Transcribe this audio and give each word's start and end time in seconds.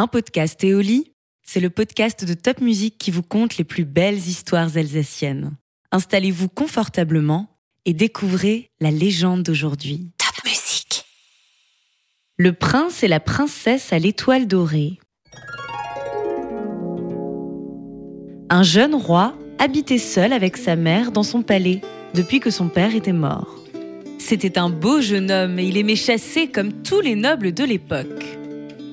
Un 0.00 0.06
podcast 0.06 0.64
Éoli, 0.64 1.12
c'est 1.42 1.60
le 1.60 1.68
podcast 1.68 2.24
de 2.24 2.32
Top 2.32 2.62
Music 2.62 2.96
qui 2.96 3.10
vous 3.10 3.22
conte 3.22 3.58
les 3.58 3.64
plus 3.64 3.84
belles 3.84 4.16
histoires 4.16 4.78
alsaciennes. 4.78 5.58
Installez-vous 5.92 6.48
confortablement 6.48 7.58
et 7.84 7.92
découvrez 7.92 8.70
la 8.80 8.90
légende 8.90 9.42
d'aujourd'hui. 9.42 10.10
Top 10.16 10.42
Music. 10.46 11.04
Le 12.38 12.54
prince 12.54 13.02
et 13.02 13.08
la 13.08 13.20
princesse 13.20 13.92
à 13.92 13.98
l'étoile 13.98 14.46
dorée. 14.46 14.98
Un 18.48 18.62
jeune 18.62 18.94
roi 18.94 19.36
habitait 19.58 19.98
seul 19.98 20.32
avec 20.32 20.56
sa 20.56 20.76
mère 20.76 21.12
dans 21.12 21.24
son 21.24 21.42
palais 21.42 21.82
depuis 22.14 22.40
que 22.40 22.50
son 22.50 22.70
père 22.70 22.94
était 22.94 23.12
mort. 23.12 23.54
C'était 24.18 24.56
un 24.56 24.70
beau 24.70 25.02
jeune 25.02 25.30
homme 25.30 25.58
et 25.58 25.64
il 25.64 25.76
aimait 25.76 25.94
chasser 25.94 26.48
comme 26.48 26.82
tous 26.82 27.02
les 27.02 27.16
nobles 27.16 27.52
de 27.52 27.64
l'époque. 27.64 28.39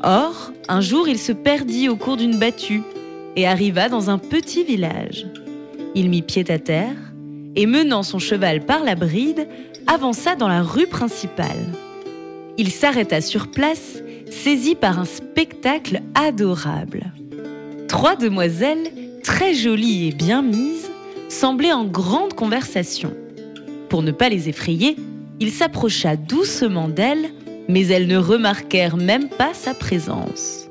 Or, 0.03 0.51
un 0.67 0.81
jour, 0.81 1.07
il 1.07 1.17
se 1.17 1.31
perdit 1.31 1.89
au 1.89 1.95
cours 1.95 2.17
d'une 2.17 2.37
battue 2.37 2.81
et 3.35 3.47
arriva 3.47 3.89
dans 3.89 4.09
un 4.09 4.17
petit 4.17 4.63
village. 4.63 5.27
Il 5.95 6.09
mit 6.09 6.21
pied 6.21 6.49
à 6.49 6.59
terre 6.59 6.95
et 7.55 7.65
menant 7.65 8.03
son 8.03 8.19
cheval 8.19 8.65
par 8.65 8.83
la 8.83 8.95
bride, 8.95 9.47
avança 9.87 10.35
dans 10.35 10.47
la 10.47 10.61
rue 10.61 10.87
principale. 10.87 11.73
Il 12.57 12.71
s'arrêta 12.71 13.21
sur 13.21 13.49
place, 13.49 14.03
saisi 14.29 14.75
par 14.75 14.99
un 14.99 15.05
spectacle 15.05 16.01
adorable. 16.13 17.11
Trois 17.87 18.15
demoiselles, 18.15 18.91
très 19.23 19.53
jolies 19.53 20.09
et 20.09 20.11
bien 20.11 20.41
mises, 20.41 20.89
semblaient 21.29 21.73
en 21.73 21.85
grande 21.85 22.33
conversation. 22.33 23.13
Pour 23.89 24.03
ne 24.03 24.11
pas 24.11 24.29
les 24.29 24.49
effrayer, 24.49 24.95
il 25.39 25.51
s'approcha 25.51 26.15
doucement 26.15 26.89
d'elles, 26.89 27.31
mais 27.67 27.87
elles 27.87 28.07
ne 28.07 28.17
remarquèrent 28.17 28.97
même 28.97 29.29
pas 29.29 29.53
sa 29.53 29.73
présence. 29.73 30.67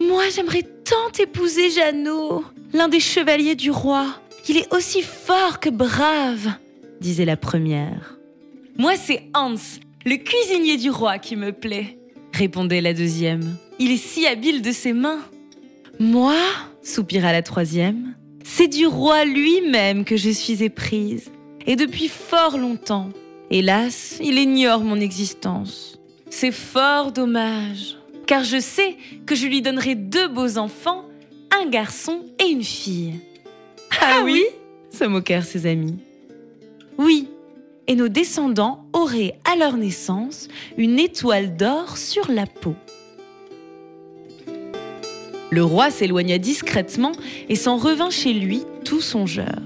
Moi, 0.00 0.24
j'aimerais 0.34 0.64
tant 0.84 1.10
épouser 1.18 1.70
Jeannot, 1.70 2.44
l'un 2.72 2.88
des 2.88 3.00
chevaliers 3.00 3.54
du 3.54 3.70
roi. 3.70 4.06
Il 4.48 4.56
est 4.56 4.72
aussi 4.72 5.02
fort 5.02 5.58
que 5.58 5.70
brave, 5.70 6.52
disait 7.00 7.24
la 7.24 7.36
première. 7.36 8.18
Moi, 8.78 8.96
c'est 8.96 9.22
Hans, 9.34 9.54
le 10.04 10.16
cuisinier 10.16 10.76
du 10.76 10.90
roi, 10.90 11.18
qui 11.18 11.34
me 11.34 11.52
plaît, 11.52 11.98
répondait 12.32 12.80
la 12.80 12.92
deuxième. 12.92 13.56
Il 13.78 13.90
est 13.90 13.96
si 13.96 14.26
habile 14.26 14.62
de 14.62 14.72
ses 14.72 14.92
mains. 14.92 15.20
Moi, 15.98 16.38
soupira 16.82 17.32
la 17.32 17.42
troisième, 17.42 18.14
c'est 18.44 18.68
du 18.68 18.86
roi 18.86 19.24
lui-même 19.24 20.04
que 20.04 20.16
je 20.16 20.30
suis 20.30 20.62
éprise, 20.62 21.30
et 21.66 21.74
depuis 21.74 22.08
fort 22.08 22.58
longtemps. 22.58 23.08
Hélas, 23.50 24.18
il 24.22 24.38
ignore 24.38 24.80
mon 24.80 25.00
existence. 25.00 25.98
C'est 26.28 26.52
fort 26.52 27.12
dommage, 27.12 27.96
car 28.26 28.44
je 28.44 28.60
sais 28.60 28.96
que 29.26 29.34
je 29.34 29.46
lui 29.46 29.62
donnerai 29.62 29.94
deux 29.94 30.28
beaux 30.28 30.58
enfants, 30.58 31.04
un 31.50 31.68
garçon 31.68 32.24
et 32.38 32.48
une 32.48 32.64
fille. 32.64 33.14
Ah, 34.00 34.20
oui 34.24 34.44
se 34.96 35.04
moquèrent 35.04 35.44
ses 35.44 35.66
amis. 35.66 35.98
Oui, 36.98 37.28
et 37.86 37.94
nos 37.94 38.08
descendants 38.08 38.86
auraient 38.92 39.38
à 39.44 39.56
leur 39.56 39.76
naissance 39.76 40.48
une 40.76 40.98
étoile 40.98 41.56
d'or 41.56 41.98
sur 41.98 42.30
la 42.30 42.46
peau. 42.46 42.74
Le 45.50 45.62
roi 45.62 45.90
s'éloigna 45.90 46.38
discrètement 46.38 47.12
et 47.48 47.56
s'en 47.56 47.76
revint 47.76 48.10
chez 48.10 48.32
lui 48.32 48.62
tout 48.84 49.00
songeur. 49.00 49.60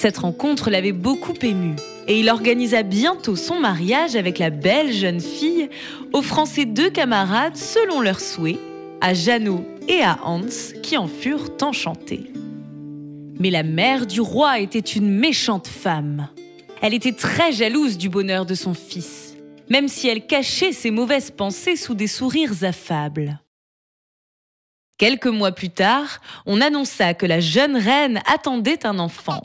Cette 0.00 0.16
rencontre 0.16 0.70
l'avait 0.70 0.92
beaucoup 0.92 1.34
ému 1.42 1.76
et 2.08 2.20
il 2.20 2.30
organisa 2.30 2.82
bientôt 2.82 3.36
son 3.36 3.60
mariage 3.60 4.16
avec 4.16 4.38
la 4.38 4.48
belle 4.48 4.94
jeune 4.94 5.20
fille, 5.20 5.68
offrant 6.14 6.46
ses 6.46 6.64
deux 6.64 6.88
camarades 6.88 7.54
selon 7.54 8.00
leurs 8.00 8.22
souhaits, 8.22 8.58
à 9.02 9.12
Jeannot 9.12 9.62
et 9.88 10.00
à 10.00 10.18
Hans 10.24 10.40
qui 10.82 10.96
en 10.96 11.06
furent 11.06 11.50
enchantés. 11.60 12.32
Mais 13.38 13.50
la 13.50 13.62
mère 13.62 14.06
du 14.06 14.22
roi 14.22 14.60
était 14.60 14.78
une 14.78 15.10
méchante 15.10 15.68
femme. 15.68 16.28
Elle 16.80 16.94
était 16.94 17.12
très 17.12 17.52
jalouse 17.52 17.98
du 17.98 18.08
bonheur 18.08 18.46
de 18.46 18.54
son 18.54 18.72
fils, 18.72 19.36
même 19.68 19.86
si 19.86 20.08
elle 20.08 20.26
cachait 20.26 20.72
ses 20.72 20.90
mauvaises 20.90 21.30
pensées 21.30 21.76
sous 21.76 21.94
des 21.94 22.06
sourires 22.06 22.64
affables. 22.64 23.38
Quelques 24.96 25.26
mois 25.26 25.52
plus 25.52 25.68
tard, 25.68 26.22
on 26.46 26.62
annonça 26.62 27.12
que 27.12 27.26
la 27.26 27.40
jeune 27.40 27.76
reine 27.76 28.22
attendait 28.26 28.86
un 28.86 28.98
enfant. 28.98 29.42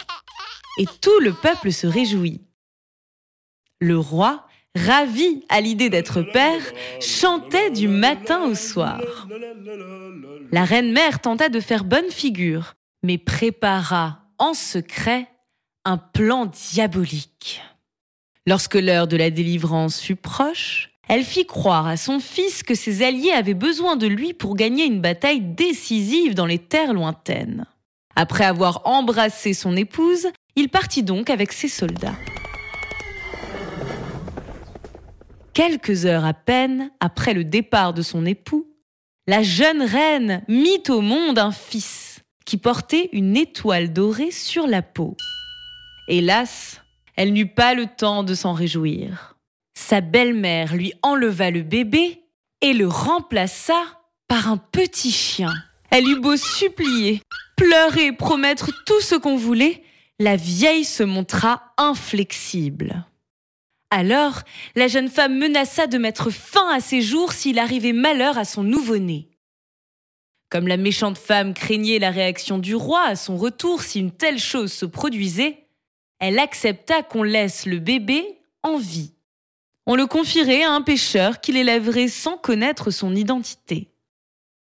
Et 0.78 0.86
tout 1.02 1.20
le 1.22 1.34
peuple 1.34 1.72
se 1.72 1.88
réjouit. 1.88 2.42
Le 3.80 3.98
roi, 3.98 4.46
ravi 4.76 5.44
à 5.50 5.62
l'idée 5.62 5.90
d'être 5.90 6.22
père, 6.22 6.62
chantait 7.00 7.72
du 7.72 7.88
matin 7.88 8.44
au 8.44 8.56
soir. 8.56 9.28
La 10.52 10.66
reine 10.66 10.92
mère 10.92 11.22
tenta 11.22 11.50
de 11.50 11.60
faire 11.60 11.84
bonne 11.84 12.10
figure, 12.10 12.74
mais 13.04 13.18
prépara 13.18 14.20
en 14.38 14.54
secret 14.54 15.28
un 15.86 15.98
plan 15.98 16.46
diabolique. 16.46 17.62
Lorsque 18.48 18.76
l'heure 18.76 19.08
de 19.08 19.18
la 19.18 19.30
délivrance 19.30 20.00
fut 20.02 20.16
proche, 20.16 20.92
elle 21.08 21.24
fit 21.24 21.46
croire 21.46 21.88
à 21.88 21.98
son 21.98 22.20
fils 22.20 22.64
que 22.64 22.76
ses 22.76 23.04
alliés 23.04 23.32
avaient 23.32 23.54
besoin 23.54 23.96
de 23.96 24.08
lui 24.08 24.34
pour 24.34 24.56
gagner 24.56 24.86
une 24.86 25.02
bataille 25.02 25.42
décisive 25.42 26.34
dans 26.34 26.46
les 26.46 26.60
terres 26.60 26.94
lointaines. 26.94 27.66
Après 28.16 28.46
avoir 28.46 28.82
embrassé 28.86 29.54
son 29.54 29.76
épouse, 29.76 30.28
il 30.56 30.70
partit 30.70 31.04
donc 31.04 31.30
avec 31.30 31.52
ses 31.52 31.68
soldats. 31.68 32.16
Quelques 35.54 36.06
heures 36.06 36.26
à 36.26 36.34
peine 36.34 36.92
après 37.00 37.34
le 37.34 37.44
départ 37.44 37.94
de 37.94 38.02
son 38.02 38.26
époux, 38.26 38.68
la 39.28 39.42
jeune 39.42 39.82
reine 39.82 40.44
mit 40.48 40.84
au 40.90 41.02
monde 41.02 41.40
un 41.40 41.52
fils 41.52 42.20
qui 42.46 42.58
portait 42.58 43.10
une 43.14 43.36
étoile 43.36 43.92
dorée 43.92 44.32
sur 44.32 44.68
la 44.68 44.82
peau. 44.82 45.16
Hélas, 46.08 46.82
elle 47.16 47.34
n'eut 47.34 47.48
pas 47.48 47.74
le 47.74 47.88
temps 47.88 48.24
de 48.24 48.36
s'en 48.36 48.54
réjouir. 48.54 49.38
Sa 49.74 50.02
belle-mère 50.02 50.76
lui 50.76 50.94
enleva 51.02 51.52
le 51.52 51.64
bébé 51.64 52.22
et 52.62 52.74
le 52.74 52.88
remplaça 52.88 53.82
par 54.28 54.50
un 54.50 54.58
petit 54.58 55.12
chien. 55.12 55.54
Elle 55.90 56.08
eut 56.08 56.20
beau 56.20 56.38
supplier, 56.38 57.22
pleurer, 57.56 58.12
promettre 58.12 58.72
tout 58.86 59.02
ce 59.02 59.16
qu'on 59.16 59.38
voulait, 59.38 59.85
la 60.20 60.36
vieille 60.36 60.86
se 60.86 61.04
montra 61.04 61.74
inflexible. 61.78 63.06
Alors, 63.92 64.42
la 64.76 64.88
jeune 64.88 65.10
femme 65.10 65.38
menaça 65.38 65.88
de 65.88 65.98
mettre 65.98 66.30
fin 66.30 66.70
à 66.74 66.80
ses 66.80 67.02
jours 67.02 67.34
s'il 67.34 67.60
arrivait 67.60 67.94
malheur 67.94 68.38
à 68.38 68.46
son 68.46 68.64
nouveau-né. 68.64 69.30
Comme 70.50 70.68
la 70.68 70.78
méchante 70.78 71.18
femme 71.18 71.54
craignait 71.54 72.00
la 72.00 72.12
réaction 72.12 72.58
du 72.58 72.76
roi 72.76 73.04
à 73.04 73.16
son 73.16 73.38
retour 73.38 73.82
si 73.82 74.00
une 74.00 74.12
telle 74.12 74.40
chose 74.40 74.72
se 74.72 74.86
produisait, 74.86 75.68
elle 76.20 76.40
accepta 76.40 77.04
qu'on 77.04 77.24
laisse 77.24 77.66
le 77.66 77.80
bébé 77.80 78.40
en 78.64 78.78
vie. 78.78 79.12
On 79.86 79.96
le 79.96 80.08
confierait 80.08 80.64
à 80.64 80.72
un 80.72 80.82
pêcheur 80.82 81.42
qui 81.42 81.52
l'élèverait 81.52 82.08
sans 82.08 82.38
connaître 82.38 82.90
son 82.90 83.16
identité. 83.16 83.92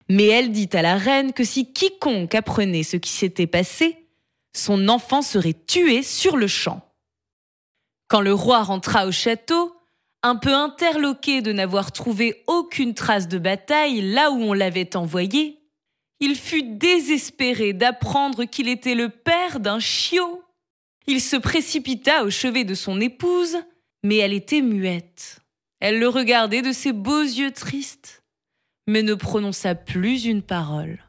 Mais 0.09 0.25
elle 0.25 0.51
dit 0.51 0.69
à 0.73 0.81
la 0.81 0.97
reine 0.97 1.33
que 1.33 1.43
si 1.43 1.71
quiconque 1.71 2.35
apprenait 2.35 2.83
ce 2.83 2.97
qui 2.97 3.11
s'était 3.11 3.47
passé, 3.47 4.04
son 4.55 4.87
enfant 4.89 5.21
serait 5.21 5.55
tué 5.67 6.01
sur 6.01 6.37
le 6.37 6.47
champ. 6.47 6.81
Quand 8.07 8.21
le 8.21 8.33
roi 8.33 8.63
rentra 8.63 9.07
au 9.07 9.11
château, 9.11 9.75
un 10.23 10.35
peu 10.35 10.53
interloqué 10.53 11.41
de 11.41 11.51
n'avoir 11.51 11.91
trouvé 11.91 12.43
aucune 12.47 12.93
trace 12.93 13.27
de 13.27 13.37
bataille 13.37 14.01
là 14.01 14.31
où 14.31 14.41
on 14.41 14.53
l'avait 14.53 14.95
envoyé, 14.95 15.59
il 16.19 16.35
fut 16.35 16.63
désespéré 16.63 17.73
d'apprendre 17.73 18.45
qu'il 18.45 18.69
était 18.69 18.95
le 18.95 19.09
père 19.09 19.59
d'un 19.59 19.79
chiot. 19.79 20.41
Il 21.07 21.21
se 21.21 21.35
précipita 21.35 22.23
au 22.23 22.29
chevet 22.29 22.63
de 22.63 22.73
son 22.73 23.01
épouse, 23.01 23.57
mais 24.03 24.17
elle 24.17 24.33
était 24.33 24.61
muette. 24.61 25.41
Elle 25.81 25.99
le 25.99 26.07
regardait 26.07 26.61
de 26.61 26.71
ses 26.71 26.93
beaux 26.93 27.21
yeux 27.21 27.51
tristes, 27.51 28.23
mais 28.87 29.03
ne 29.03 29.13
prononça 29.13 29.75
plus 29.75 30.25
une 30.25 30.41
parole. 30.41 31.03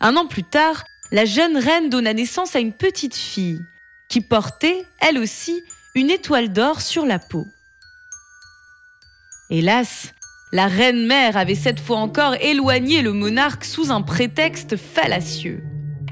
Un 0.00 0.16
an 0.16 0.26
plus 0.26 0.44
tard, 0.44 0.84
la 1.12 1.24
jeune 1.24 1.56
reine 1.56 1.88
donna 1.88 2.14
naissance 2.14 2.54
à 2.54 2.60
une 2.60 2.72
petite 2.72 3.16
fille, 3.16 3.60
qui 4.08 4.20
portait, 4.20 4.84
elle 5.00 5.18
aussi, 5.18 5.62
une 5.94 6.10
étoile 6.10 6.52
d'or 6.52 6.80
sur 6.80 7.04
la 7.04 7.18
peau. 7.18 7.46
Hélas, 9.50 10.12
la 10.52 10.68
reine 10.68 11.06
mère 11.06 11.36
avait 11.36 11.54
cette 11.54 11.80
fois 11.80 11.98
encore 11.98 12.34
éloigné 12.40 13.02
le 13.02 13.12
monarque 13.12 13.64
sous 13.64 13.90
un 13.90 14.02
prétexte 14.02 14.76
fallacieux. 14.76 15.62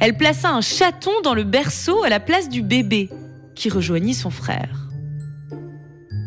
Elle 0.00 0.16
plaça 0.16 0.50
un 0.50 0.60
chaton 0.60 1.20
dans 1.22 1.34
le 1.34 1.44
berceau 1.44 2.02
à 2.02 2.08
la 2.08 2.20
place 2.20 2.48
du 2.48 2.62
bébé, 2.62 3.10
qui 3.54 3.68
rejoignit 3.68 4.14
son 4.14 4.30
frère. 4.30 4.88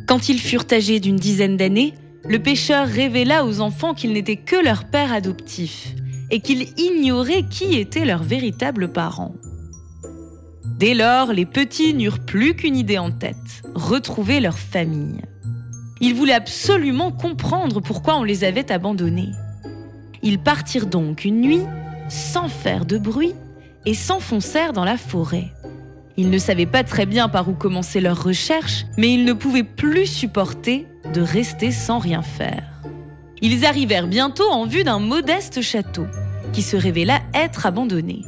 Quand 0.07 0.27
ils 0.29 0.39
furent 0.39 0.65
âgés 0.71 0.99
d'une 0.99 1.15
dizaine 1.15 1.55
d'années, 1.55 1.93
le 2.25 2.39
pêcheur 2.39 2.87
révéla 2.87 3.45
aux 3.45 3.61
enfants 3.61 3.93
qu'ils 3.93 4.13
n'étaient 4.13 4.37
que 4.37 4.57
leur 4.57 4.85
père 4.85 5.13
adoptif 5.13 5.93
et 6.31 6.39
qu'ils 6.39 6.73
ignoraient 6.79 7.43
qui 7.43 7.77
étaient 7.77 8.05
leurs 8.05 8.23
véritables 8.23 8.91
parents. 8.91 9.35
Dès 10.79 10.95
lors, 10.95 11.31
les 11.31 11.45
petits 11.45 11.93
n'eurent 11.93 12.25
plus 12.25 12.55
qu'une 12.55 12.75
idée 12.75 12.97
en 12.97 13.11
tête, 13.11 13.61
retrouver 13.75 14.39
leur 14.39 14.57
famille. 14.57 15.21
Il 15.99 16.15
voulait 16.15 16.33
absolument 16.33 17.11
comprendre 17.11 17.81
pourquoi 17.81 18.17
on 18.17 18.23
les 18.23 18.43
avait 18.43 18.71
abandonnés. 18.71 19.29
Ils 20.23 20.39
partirent 20.39 20.87
donc 20.87 21.25
une 21.25 21.41
nuit, 21.41 21.61
sans 22.09 22.47
faire 22.47 22.85
de 22.85 22.97
bruit, 22.97 23.35
et 23.85 23.93
s'enfoncèrent 23.93 24.73
dans 24.73 24.85
la 24.85 24.97
forêt. 24.97 25.51
Ils 26.17 26.29
ne 26.29 26.37
savaient 26.37 26.65
pas 26.65 26.83
très 26.83 27.05
bien 27.05 27.29
par 27.29 27.47
où 27.49 27.53
commencer 27.53 28.01
leur 28.01 28.23
recherche, 28.23 28.85
mais 28.97 29.13
ils 29.13 29.25
ne 29.25 29.33
pouvaient 29.33 29.63
plus 29.63 30.07
supporter 30.07 30.87
de 31.13 31.21
rester 31.21 31.71
sans 31.71 31.99
rien 31.99 32.21
faire. 32.21 32.63
Ils 33.41 33.65
arrivèrent 33.65 34.07
bientôt 34.07 34.49
en 34.49 34.65
vue 34.65 34.83
d'un 34.83 34.99
modeste 34.99 35.61
château, 35.61 36.05
qui 36.53 36.61
se 36.61 36.77
révéla 36.77 37.19
être 37.33 37.65
abandonné. 37.65 38.21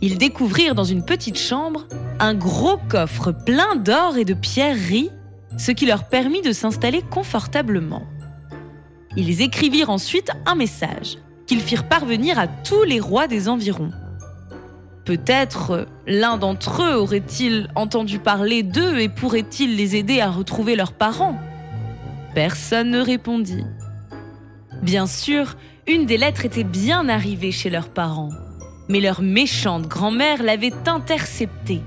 Ils 0.00 0.18
découvrirent 0.18 0.74
dans 0.74 0.84
une 0.84 1.04
petite 1.04 1.38
chambre 1.38 1.86
un 2.20 2.34
gros 2.34 2.78
coffre 2.88 3.32
plein 3.32 3.76
d'or 3.76 4.16
et 4.16 4.24
de 4.24 4.34
pierreries, 4.34 5.10
ce 5.56 5.72
qui 5.72 5.86
leur 5.86 6.04
permit 6.08 6.42
de 6.42 6.52
s'installer 6.52 7.02
confortablement. 7.02 8.04
Ils 9.16 9.42
écrivirent 9.42 9.90
ensuite 9.90 10.30
un 10.46 10.54
message 10.54 11.18
qu'ils 11.46 11.60
firent 11.60 11.88
parvenir 11.88 12.38
à 12.38 12.46
tous 12.46 12.84
les 12.84 13.00
rois 13.00 13.26
des 13.26 13.48
environs. 13.48 13.90
Peut-être 15.04 15.88
l'un 16.06 16.36
d'entre 16.36 16.82
eux 16.82 16.94
aurait-il 16.94 17.68
entendu 17.74 18.18
parler 18.18 18.62
d'eux 18.62 18.98
et 18.98 19.08
pourrait-il 19.08 19.74
les 19.76 19.96
aider 19.96 20.20
à 20.20 20.30
retrouver 20.30 20.76
leurs 20.76 20.92
parents? 20.92 21.38
Personne 22.34 22.90
ne 22.90 23.00
répondit. 23.00 23.64
Bien 24.82 25.06
sûr, 25.06 25.56
une 25.88 26.04
des 26.04 26.18
lettres 26.18 26.44
était 26.44 26.64
bien 26.64 27.08
arrivée 27.08 27.50
chez 27.50 27.70
leurs 27.70 27.88
parents, 27.88 28.28
mais 28.90 29.00
leur 29.00 29.22
méchante 29.22 29.88
grand-mère 29.88 30.42
l'avait 30.42 30.74
interceptée. 30.86 31.80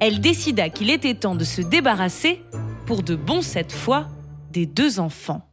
Elle 0.00 0.20
décida 0.20 0.70
qu'il 0.70 0.90
était 0.90 1.14
temps 1.14 1.36
de 1.36 1.44
se 1.44 1.62
débarrasser, 1.62 2.42
pour 2.86 3.04
de 3.04 3.14
bon 3.14 3.42
cette 3.42 3.72
fois, 3.72 4.08
des 4.50 4.66
deux 4.66 4.98
enfants. 4.98 5.48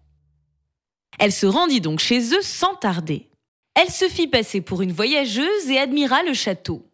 Elle 1.19 1.31
se 1.31 1.45
rendit 1.45 1.81
donc 1.81 1.99
chez 1.99 2.33
eux 2.33 2.41
sans 2.41 2.73
tarder. 2.73 3.29
Elle 3.75 3.91
se 3.91 4.05
fit 4.05 4.27
passer 4.27 4.61
pour 4.61 4.81
une 4.81 4.91
voyageuse 4.91 5.69
et 5.69 5.77
admira 5.77 6.23
le 6.23 6.33
château. 6.33 6.89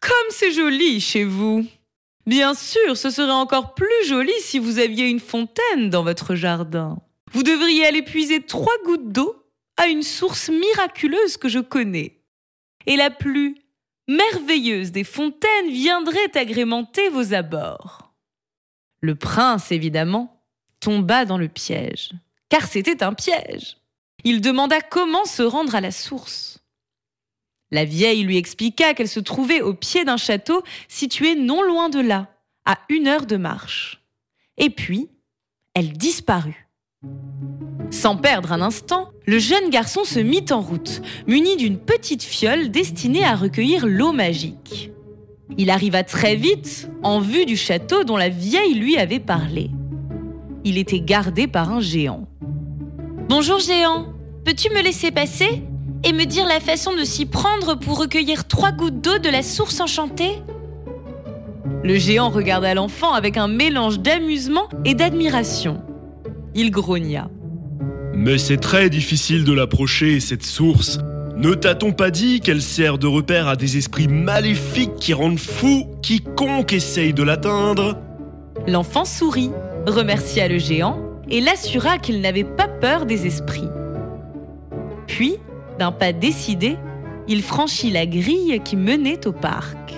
Comme 0.00 0.30
c'est 0.30 0.52
joli 0.52 1.02
chez 1.02 1.24
vous. 1.24 1.66
Bien 2.26 2.54
sûr, 2.54 2.96
ce 2.96 3.10
serait 3.10 3.30
encore 3.30 3.74
plus 3.74 4.06
joli 4.06 4.32
si 4.40 4.58
vous 4.58 4.78
aviez 4.78 5.06
une 5.06 5.20
fontaine 5.20 5.90
dans 5.90 6.02
votre 6.02 6.34
jardin. 6.34 6.98
Vous 7.32 7.42
devriez 7.42 7.84
aller 7.84 8.02
puiser 8.02 8.40
trois 8.40 8.72
gouttes 8.86 9.12
d'eau 9.12 9.36
à 9.76 9.86
une 9.86 10.02
source 10.02 10.48
miraculeuse 10.48 11.36
que 11.36 11.48
je 11.48 11.58
connais. 11.58 12.20
Et 12.86 12.96
la 12.96 13.10
plus 13.10 13.56
merveilleuse 14.08 14.92
des 14.92 15.04
fontaines 15.04 15.70
viendrait 15.70 16.36
agrémenter 16.36 17.08
vos 17.08 17.34
abords. 17.34 18.12
Le 19.00 19.14
prince, 19.14 19.72
évidemment, 19.72 20.42
tomba 20.80 21.24
dans 21.24 21.38
le 21.38 21.48
piège, 21.48 22.10
car 22.48 22.66
c'était 22.66 23.02
un 23.02 23.12
piège 23.12 23.76
il 24.26 24.40
demanda 24.40 24.80
comment 24.80 25.24
se 25.24 25.44
rendre 25.44 25.76
à 25.76 25.80
la 25.80 25.92
source. 25.92 26.58
La 27.70 27.84
vieille 27.84 28.24
lui 28.24 28.36
expliqua 28.36 28.92
qu'elle 28.92 29.08
se 29.08 29.20
trouvait 29.20 29.60
au 29.60 29.72
pied 29.72 30.04
d'un 30.04 30.16
château 30.16 30.64
situé 30.88 31.36
non 31.36 31.62
loin 31.62 31.88
de 31.88 32.00
là, 32.00 32.26
à 32.64 32.80
une 32.88 33.06
heure 33.06 33.26
de 33.26 33.36
marche. 33.36 34.02
Et 34.56 34.68
puis, 34.68 35.08
elle 35.74 35.92
disparut. 35.92 36.65
Sans 37.90 38.16
perdre 38.16 38.52
un 38.52 38.60
instant, 38.60 39.10
le 39.26 39.38
jeune 39.38 39.70
garçon 39.70 40.04
se 40.04 40.18
mit 40.20 40.44
en 40.50 40.60
route, 40.60 41.02
muni 41.26 41.56
d'une 41.56 41.78
petite 41.78 42.22
fiole 42.22 42.70
destinée 42.70 43.24
à 43.24 43.34
recueillir 43.36 43.86
l'eau 43.86 44.12
magique. 44.12 44.90
Il 45.56 45.70
arriva 45.70 46.02
très 46.02 46.36
vite 46.36 46.90
en 47.02 47.20
vue 47.20 47.46
du 47.46 47.56
château 47.56 48.04
dont 48.04 48.16
la 48.16 48.28
vieille 48.28 48.74
lui 48.74 48.98
avait 48.98 49.20
parlé. 49.20 49.70
Il 50.64 50.78
était 50.78 51.00
gardé 51.00 51.46
par 51.46 51.72
un 51.72 51.80
géant. 51.80 52.26
Bonjour 53.28 53.58
géant, 53.60 54.06
Peux-tu 54.46 54.70
me 54.70 54.80
laisser 54.80 55.10
passer 55.10 55.64
et 56.04 56.12
me 56.12 56.24
dire 56.24 56.46
la 56.46 56.60
façon 56.60 56.94
de 56.94 57.02
s'y 57.02 57.26
prendre 57.26 57.74
pour 57.74 57.98
recueillir 57.98 58.46
trois 58.46 58.70
gouttes 58.70 59.00
d'eau 59.00 59.18
de 59.18 59.28
la 59.28 59.42
source 59.42 59.80
enchantée? 59.80 60.40
Le 61.82 61.96
géant 61.96 62.30
regarda 62.30 62.72
l'enfant 62.72 63.12
avec 63.12 63.38
un 63.38 63.48
mélange 63.48 63.98
d'amusement 63.98 64.68
et 64.84 64.94
d'admiration. 64.94 65.82
Il 66.58 66.70
grogna. 66.70 67.28
Mais 68.14 68.38
c'est 68.38 68.56
très 68.56 68.88
difficile 68.88 69.44
de 69.44 69.52
l'approcher, 69.52 70.20
cette 70.20 70.42
source. 70.42 70.98
Ne 71.36 71.52
t'a-t-on 71.52 71.92
pas 71.92 72.10
dit 72.10 72.40
qu'elle 72.40 72.62
sert 72.62 72.96
de 72.96 73.06
repère 73.06 73.46
à 73.46 73.56
des 73.56 73.76
esprits 73.76 74.08
maléfiques 74.08 74.94
qui 74.96 75.12
rendent 75.12 75.38
fou 75.38 75.86
quiconque 76.00 76.72
essaye 76.72 77.12
de 77.12 77.22
l'atteindre? 77.22 77.98
L'enfant 78.66 79.04
sourit, 79.04 79.50
remercia 79.86 80.48
le 80.48 80.56
géant 80.56 80.98
et 81.28 81.42
l'assura 81.42 81.98
qu'il 81.98 82.22
n'avait 82.22 82.42
pas 82.42 82.68
peur 82.68 83.04
des 83.04 83.26
esprits. 83.26 83.68
Puis, 85.06 85.34
d'un 85.78 85.92
pas 85.92 86.14
décidé, 86.14 86.78
il 87.28 87.42
franchit 87.42 87.90
la 87.90 88.06
grille 88.06 88.62
qui 88.64 88.76
menait 88.76 89.26
au 89.26 89.32
parc. 89.32 89.94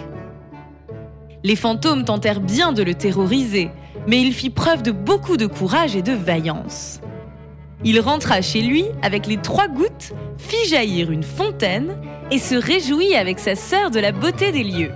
Les 1.44 1.54
fantômes 1.54 2.04
tentèrent 2.04 2.40
bien 2.40 2.72
de 2.72 2.82
le 2.82 2.94
terroriser, 2.94 3.70
mais 4.08 4.22
il 4.22 4.32
fit 4.32 4.48
preuve 4.48 4.82
de 4.82 4.90
beaucoup 4.90 5.36
de 5.36 5.46
courage 5.46 5.94
et 5.94 6.00
de 6.00 6.14
vaillance. 6.14 7.00
Il 7.84 8.00
rentra 8.00 8.40
chez 8.40 8.62
lui 8.62 8.86
avec 9.02 9.26
les 9.26 9.36
trois 9.36 9.68
gouttes, 9.68 10.14
fit 10.38 10.66
jaillir 10.66 11.10
une 11.10 11.22
fontaine 11.22 12.00
et 12.30 12.38
se 12.38 12.54
réjouit 12.54 13.14
avec 13.14 13.38
sa 13.38 13.54
sœur 13.54 13.90
de 13.90 14.00
la 14.00 14.12
beauté 14.12 14.50
des 14.50 14.64
lieux. 14.64 14.92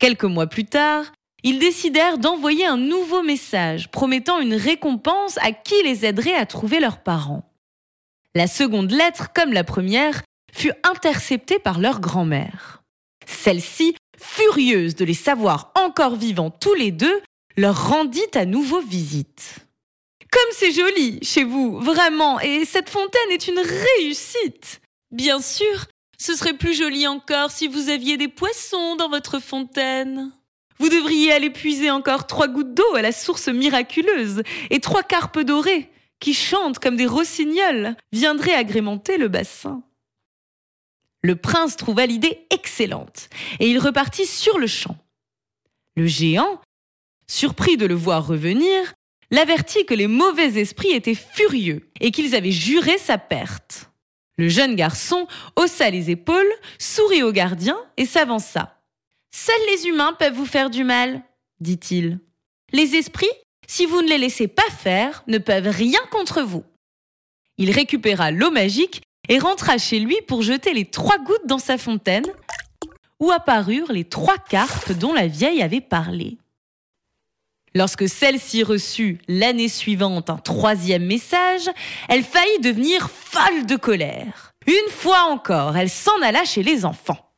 Quelques 0.00 0.24
mois 0.24 0.48
plus 0.48 0.64
tard, 0.64 1.04
ils 1.44 1.60
décidèrent 1.60 2.18
d'envoyer 2.18 2.66
un 2.66 2.76
nouveau 2.76 3.22
message 3.22 3.88
promettant 3.88 4.40
une 4.40 4.54
récompense 4.54 5.38
à 5.38 5.52
qui 5.52 5.80
les 5.84 6.04
aiderait 6.04 6.34
à 6.34 6.44
trouver 6.44 6.80
leurs 6.80 7.04
parents. 7.04 7.48
La 8.34 8.48
seconde 8.48 8.90
lettre, 8.90 9.28
comme 9.32 9.52
la 9.52 9.62
première, 9.62 10.22
fut 10.52 10.72
interceptée 10.82 11.60
par 11.60 11.78
leur 11.78 12.00
grand-mère. 12.00 12.82
Celle-ci, 13.26 13.94
furieuse 14.18 14.94
de 14.94 15.04
les 15.04 15.14
savoir 15.14 15.72
encore 15.74 16.16
vivants 16.16 16.50
tous 16.50 16.74
les 16.74 16.90
deux, 16.90 17.20
leur 17.56 17.88
rendit 17.88 18.20
à 18.34 18.44
nouveau 18.44 18.80
visite. 18.80 19.56
Comme 20.30 20.52
c'est 20.52 20.72
joli 20.72 21.18
chez 21.22 21.44
vous, 21.44 21.78
vraiment, 21.78 22.40
et 22.40 22.64
cette 22.64 22.88
fontaine 22.88 23.30
est 23.30 23.48
une 23.48 23.60
réussite. 23.60 24.80
Bien 25.10 25.40
sûr, 25.40 25.86
ce 26.18 26.34
serait 26.34 26.56
plus 26.56 26.74
joli 26.74 27.06
encore 27.06 27.50
si 27.50 27.68
vous 27.68 27.90
aviez 27.90 28.16
des 28.16 28.28
poissons 28.28 28.96
dans 28.96 29.10
votre 29.10 29.40
fontaine. 29.40 30.32
Vous 30.78 30.88
devriez 30.88 31.32
aller 31.32 31.50
puiser 31.50 31.90
encore 31.90 32.26
trois 32.26 32.48
gouttes 32.48 32.74
d'eau 32.74 32.94
à 32.94 33.02
la 33.02 33.12
source 33.12 33.48
miraculeuse 33.48 34.42
et 34.70 34.80
trois 34.80 35.02
carpes 35.02 35.40
dorées 35.40 35.90
qui 36.18 36.34
chantent 36.34 36.78
comme 36.78 36.96
des 36.96 37.06
rossignols, 37.06 37.96
viendraient 38.12 38.54
agrémenter 38.54 39.18
le 39.18 39.28
bassin. 39.28 39.82
Le 41.22 41.36
prince 41.36 41.76
trouva 41.76 42.06
l'idée 42.06 42.46
excellente 42.50 43.28
et 43.60 43.68
il 43.68 43.78
repartit 43.78 44.26
sur 44.26 44.58
le 44.58 44.66
champ. 44.66 44.96
Le 45.96 46.06
géant, 46.06 46.60
surpris 47.28 47.76
de 47.76 47.86
le 47.86 47.94
voir 47.94 48.26
revenir, 48.26 48.94
l'avertit 49.30 49.86
que 49.86 49.94
les 49.94 50.08
mauvais 50.08 50.60
esprits 50.60 50.90
étaient 50.90 51.14
furieux 51.14 51.90
et 52.00 52.10
qu'ils 52.10 52.34
avaient 52.34 52.50
juré 52.50 52.98
sa 52.98 53.18
perte. 53.18 53.90
Le 54.36 54.48
jeune 54.48 54.74
garçon 54.74 55.26
haussa 55.56 55.90
les 55.90 56.10
épaules, 56.10 56.52
sourit 56.78 57.22
au 57.22 57.32
gardien 57.32 57.78
et 57.96 58.06
s'avança. 58.06 58.80
Seuls 59.34 59.54
les 59.70 59.86
humains 59.86 60.14
peuvent 60.14 60.34
vous 60.34 60.46
faire 60.46 60.70
du 60.70 60.84
mal, 60.84 61.22
dit-il. 61.60 62.18
Les 62.72 62.96
esprits 62.96 63.28
si 63.72 63.86
vous 63.86 64.02
ne 64.02 64.08
les 64.08 64.18
laissez 64.18 64.48
pas 64.48 64.68
faire, 64.70 65.24
ne 65.28 65.38
peuvent 65.38 65.68
rien 65.68 66.00
contre 66.10 66.42
vous. 66.42 66.62
Il 67.56 67.70
récupéra 67.70 68.30
l'eau 68.30 68.50
magique 68.50 69.00
et 69.28 69.38
rentra 69.38 69.78
chez 69.78 69.98
lui 69.98 70.16
pour 70.26 70.42
jeter 70.42 70.74
les 70.74 70.84
trois 70.84 71.18
gouttes 71.18 71.46
dans 71.46 71.58
sa 71.58 71.78
fontaine, 71.78 72.26
où 73.20 73.30
apparurent 73.30 73.92
les 73.92 74.04
trois 74.04 74.38
cartes 74.38 74.92
dont 74.92 75.12
la 75.12 75.26
vieille 75.26 75.62
avait 75.62 75.80
parlé. 75.80 76.38
Lorsque 77.74 78.08
celle-ci 78.08 78.62
reçut 78.64 79.18
l'année 79.28 79.68
suivante 79.68 80.28
un 80.28 80.36
troisième 80.36 81.06
message, 81.06 81.70
elle 82.08 82.22
faillit 82.22 82.60
devenir 82.60 83.10
folle 83.10 83.64
de 83.64 83.76
colère. 83.76 84.52
Une 84.66 84.90
fois 84.90 85.22
encore, 85.30 85.76
elle 85.76 85.88
s'en 85.88 86.20
alla 86.22 86.44
chez 86.44 86.62
les 86.62 86.84
enfants. 86.84 87.30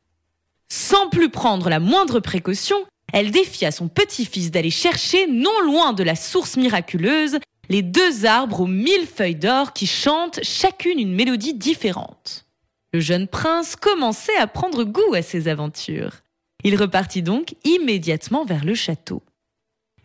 Sans 0.67 1.09
plus 1.09 1.29
prendre 1.29 1.69
la 1.69 1.79
moindre 1.79 2.19
précaution, 2.19 2.77
elle 3.13 3.31
défia 3.31 3.71
son 3.71 3.87
petit-fils 3.87 4.51
d'aller 4.51 4.71
chercher, 4.71 5.27
non 5.27 5.61
loin 5.61 5.93
de 5.93 6.03
la 6.03 6.15
source 6.15 6.57
miraculeuse, 6.57 7.39
les 7.69 7.81
deux 7.81 8.25
arbres 8.25 8.61
aux 8.61 8.67
mille 8.67 9.07
feuilles 9.07 9.35
d'or 9.35 9.73
qui 9.73 9.87
chantent 9.87 10.39
chacune 10.43 10.99
une 10.99 11.13
mélodie 11.13 11.53
différente. 11.53 12.45
Le 12.93 12.99
jeune 12.99 13.27
prince 13.27 13.75
commençait 13.75 14.37
à 14.37 14.47
prendre 14.47 14.83
goût 14.83 15.13
à 15.13 15.21
ses 15.21 15.47
aventures. 15.47 16.21
Il 16.63 16.75
repartit 16.75 17.21
donc 17.21 17.55
immédiatement 17.63 18.45
vers 18.45 18.65
le 18.65 18.73
château. 18.73 19.21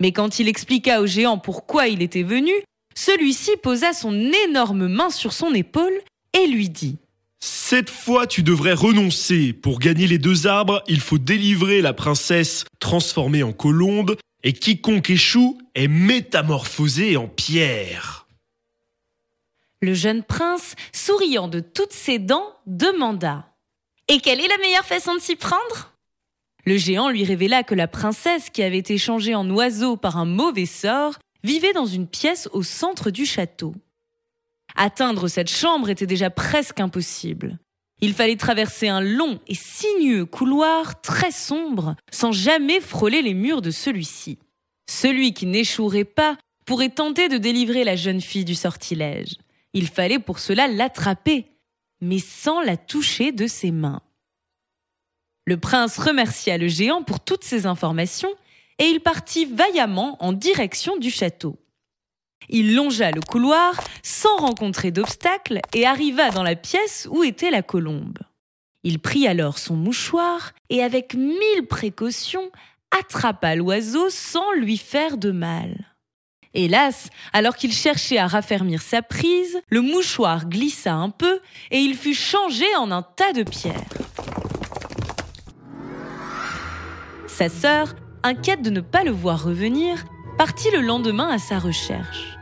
Mais 0.01 0.13
quand 0.13 0.39
il 0.39 0.49
expliqua 0.49 1.01
au 1.01 1.07
géant 1.07 1.39
pourquoi 1.39 1.89
il 1.89 2.03
était 2.03 2.23
venu, 2.23 2.53
celui-ci 2.95 3.53
posa 3.63 3.93
son 3.93 4.15
énorme 4.49 4.89
main 4.89 5.11
sur 5.11 5.33
son 5.33 5.55
épaule 5.55 6.01
et 6.33 6.47
lui 6.47 6.69
dit 6.69 6.99
cette 7.43 7.89
fois, 7.89 8.27
tu 8.27 8.43
devrais 8.43 8.75
renoncer. 8.75 9.55
Pour 9.55 9.79
gagner 9.79 10.07
les 10.07 10.19
deux 10.19 10.47
arbres, 10.47 10.83
il 10.89 11.01
faut 11.01 11.17
délivrer 11.17 11.81
la 11.81 11.95
princesse 11.95 12.65
transformée 12.81 13.43
en 13.43 13.53
colombe 13.53 14.17
et 14.43 14.53
quiconque 14.53 15.11
échoue 15.11 15.61
est 15.75 15.89
métamorphosé 15.89 17.17
en 17.17 17.29
pierre. 17.29 18.27
Le 19.83 19.95
jeune 19.95 20.23
prince, 20.23 20.75
souriant 20.93 21.49
de 21.49 21.61
toutes 21.61 21.93
ses 21.93 22.19
dents, 22.19 22.55
demanda 22.67 23.55
Et 24.09 24.21
quelle 24.21 24.41
est 24.41 24.49
la 24.49 24.59
meilleure 24.59 24.85
façon 24.85 25.15
de 25.15 25.21
s'y 25.21 25.37
prendre? 25.37 25.95
Le 26.67 26.77
géant 26.77 27.09
lui 27.09 27.25
révéla 27.25 27.63
que 27.63 27.75
la 27.75 27.89
princesse, 27.89 28.51
qui 28.51 28.63
avait 28.63 28.79
été 28.79 28.99
changée 28.99 29.35
en 29.35 29.49
oiseau 29.49 29.97
par 29.97 30.19
un 30.19 30.27
mauvais 30.27 30.67
sort, 30.67 31.19
vivait 31.43 31.73
dans 31.73 31.87
une 31.87 32.07
pièce 32.07 32.49
au 32.53 32.63
centre 32.63 33.11
du 33.11 33.25
château. 33.25 33.75
Atteindre 34.77 35.29
cette 35.29 35.51
chambre 35.51 35.89
était 35.89 36.07
déjà 36.07 36.29
presque 36.31 36.81
impossible. 36.81 37.59
Il 38.01 38.15
fallait 38.15 38.37
traverser 38.37 38.89
un 38.89 39.01
long 39.01 39.41
et 39.47 39.55
sinueux 39.55 40.25
couloir 40.25 41.01
très 41.03 41.31
sombre 41.31 41.97
sans 42.11 42.33
jamais 42.33 42.81
frôler 42.81 43.21
les 43.23 43.35
murs 43.35 43.63
de 43.63 43.71
celui-ci. 43.71 44.39
Celui 44.89 45.35
qui 45.35 45.47
n'échouerait 45.47 46.05
pas 46.05 46.39
pourrait 46.65 46.89
tenter 46.89 47.29
de 47.29 47.37
délivrer 47.37 47.85
la 47.85 47.97
jeune 47.97 48.21
fille 48.21 48.45
du 48.45 48.55
sortilège. 48.55 49.37
Il 49.73 49.89
fallait 49.89 50.19
pour 50.19 50.39
cela 50.39 50.67
l'attraper, 50.67 51.47
mais 52.01 52.19
sans 52.19 52.61
la 52.61 52.77
toucher 52.77 53.33
de 53.33 53.47
ses 53.47 53.71
mains. 53.71 54.03
Le 55.47 55.59
prince 55.59 55.99
remercia 55.99 56.59
le 56.59 56.69
géant 56.69 57.03
pour 57.03 57.21
toutes 57.21 57.45
ces 57.45 57.67
informations 57.67 58.33
et 58.79 58.85
il 58.85 59.01
partit 59.01 59.45
vaillamment 59.45 60.17
en 60.25 60.33
direction 60.33 60.97
du 60.97 61.11
château. 61.11 61.57
Il 62.49 62.75
longea 62.75 63.11
le 63.11 63.21
couloir 63.21 63.75
sans 64.03 64.37
rencontrer 64.39 64.91
d'obstacle 64.91 65.61
et 65.75 65.87
arriva 65.87 66.31
dans 66.31 66.43
la 66.43 66.57
pièce 66.57 67.07
où 67.11 67.23
était 67.23 67.51
la 67.51 67.63
colombe. 67.63 68.19
Il 68.83 68.99
prit 68.99 69.27
alors 69.27 69.59
son 69.59 69.77
mouchoir 69.77 70.53
et 70.71 70.83
avec 70.83 71.15
mille 71.15 71.67
précautions 71.69 72.51
attrapa 72.99 73.55
l'oiseau 73.55 74.09
sans 74.09 74.53
lui 74.55 74.79
faire 74.79 75.17
de 75.17 75.31
mal. 75.31 75.91
Hélas, 76.53 77.11
alors 77.33 77.55
qu'il 77.55 77.73
cherchait 77.73 78.19
à 78.19 78.27
raffermir 78.27 78.83
sa 78.83 79.03
prise, 79.03 79.61
le 79.69 79.83
mouchoir 79.83 80.49
glissa 80.49 80.95
un 80.95 81.11
peu 81.11 81.41
et 81.71 81.79
il 81.79 81.95
fut 81.95 82.15
changé 82.15 82.67
en 82.77 82.91
un 82.91 83.03
tas 83.03 83.33
de 83.33 83.45
pierres. 83.45 83.77
Sa 87.29 87.49
sœur, 87.49 87.95
inquiète 88.25 88.63
de 88.63 88.71
ne 88.71 88.81
pas 88.81 89.05
le 89.05 89.13
voir 89.13 89.45
revenir, 89.45 90.05
partit 90.37 90.71
le 90.71 90.81
lendemain 90.81 91.29
à 91.29 91.39
sa 91.39 91.59
recherche. 91.59 92.39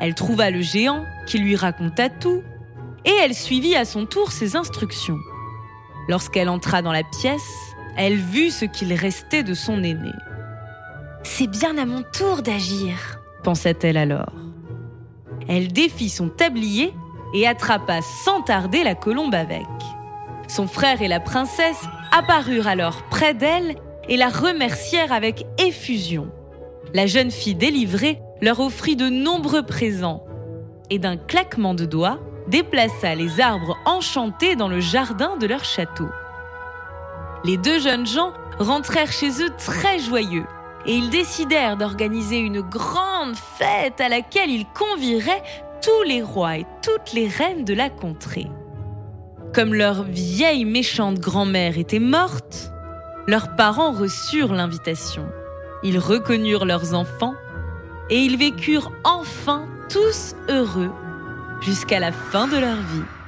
Elle 0.00 0.14
trouva 0.14 0.50
le 0.50 0.62
géant 0.62 1.04
qui 1.26 1.38
lui 1.38 1.56
raconta 1.56 2.08
tout 2.08 2.42
et 3.04 3.12
elle 3.22 3.34
suivit 3.34 3.76
à 3.76 3.84
son 3.84 4.06
tour 4.06 4.32
ses 4.32 4.56
instructions. 4.56 5.18
Lorsqu'elle 6.08 6.48
entra 6.48 6.82
dans 6.82 6.92
la 6.92 7.02
pièce, 7.04 7.74
elle 7.96 8.16
vit 8.16 8.50
ce 8.50 8.64
qu'il 8.64 8.92
restait 8.92 9.42
de 9.42 9.54
son 9.54 9.82
aîné. 9.82 10.12
C'est 11.22 11.46
bien 11.46 11.76
à 11.76 11.84
mon 11.84 12.02
tour 12.02 12.42
d'agir, 12.42 13.20
pensa-t-elle 13.42 13.98
alors. 13.98 14.32
Elle 15.48 15.72
défit 15.72 16.08
son 16.08 16.28
tablier 16.28 16.94
et 17.34 17.46
attrapa 17.46 18.00
sans 18.02 18.42
tarder 18.42 18.82
la 18.84 18.94
colombe 18.94 19.34
avec. 19.34 19.66
Son 20.48 20.66
frère 20.66 21.02
et 21.02 21.08
la 21.08 21.20
princesse 21.20 21.84
apparurent 22.10 22.66
alors 22.66 23.02
près 23.04 23.34
d'elle 23.34 23.76
et 24.08 24.16
la 24.16 24.28
remercièrent 24.28 25.12
avec 25.12 25.44
effusion. 25.58 26.30
La 26.94 27.06
jeune 27.06 27.30
fille 27.30 27.54
délivrée 27.54 28.20
leur 28.40 28.60
offrit 28.60 28.96
de 28.96 29.08
nombreux 29.08 29.62
présents 29.62 30.24
et 30.90 30.98
d'un 30.98 31.16
claquement 31.16 31.74
de 31.74 31.84
doigts 31.84 32.18
déplaça 32.48 33.14
les 33.14 33.40
arbres 33.40 33.76
enchantés 33.86 34.56
dans 34.56 34.68
le 34.68 34.80
jardin 34.80 35.36
de 35.36 35.46
leur 35.46 35.64
château. 35.64 36.08
Les 37.44 37.56
deux 37.56 37.78
jeunes 37.78 38.06
gens 38.06 38.32
rentrèrent 38.58 39.12
chez 39.12 39.42
eux 39.42 39.50
très 39.56 39.98
joyeux 39.98 40.46
et 40.86 40.94
ils 40.94 41.10
décidèrent 41.10 41.76
d'organiser 41.76 42.38
une 42.38 42.60
grande 42.60 43.36
fête 43.36 44.00
à 44.00 44.08
laquelle 44.08 44.50
ils 44.50 44.66
convieraient 44.66 45.42
tous 45.82 46.02
les 46.06 46.22
rois 46.22 46.58
et 46.58 46.66
toutes 46.82 47.12
les 47.14 47.28
reines 47.28 47.64
de 47.64 47.74
la 47.74 47.88
contrée. 47.88 48.48
Comme 49.54 49.74
leur 49.74 50.04
vieille 50.04 50.64
méchante 50.64 51.18
grand-mère 51.18 51.78
était 51.78 51.98
morte, 51.98 52.72
leurs 53.26 53.54
parents 53.56 53.92
reçurent 53.92 54.54
l'invitation. 54.54 55.26
Ils 55.82 55.98
reconnurent 55.98 56.66
leurs 56.66 56.94
enfants 56.94 57.34
et 58.10 58.18
ils 58.18 58.36
vécurent 58.36 58.92
enfin 59.04 59.66
tous 59.88 60.34
heureux 60.48 60.90
jusqu'à 61.60 62.00
la 62.00 62.12
fin 62.12 62.46
de 62.46 62.58
leur 62.58 62.76
vie. 62.76 63.19